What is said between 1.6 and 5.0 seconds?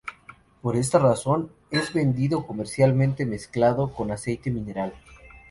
es vendido comercialmente mezclado con aceite mineral.